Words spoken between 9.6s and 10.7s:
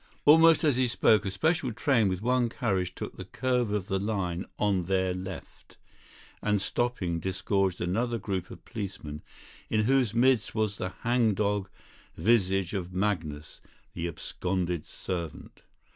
in whose midst